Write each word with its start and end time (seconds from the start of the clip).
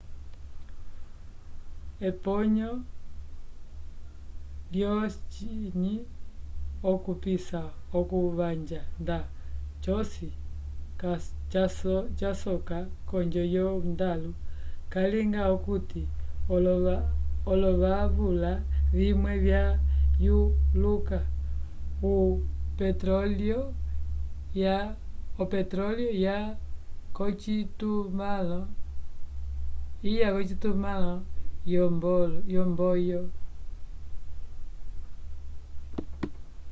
eponyo 2.09 2.71
lyo 4.73 4.93
ciny 5.33 5.93
okupisa 6.91 7.61
okuvanja 7.99 8.81
nda 9.01 9.17
cosi 9.83 10.27
casoka 12.25 12.77
konjo 13.09 13.43
yo 13.55 13.65
ndalu 13.91 14.29
calinga 14.91 15.41
okuti 15.55 16.01
olovavula 17.51 18.51
vimwe 18.97 19.33
ya 19.51 19.63
yuluka 20.25 21.19
o 25.39 25.41
petrolio 25.51 26.07
ya 26.29 26.39
kocitumãlo 27.13 28.61
yo 32.53 32.63
mboio 32.71 33.21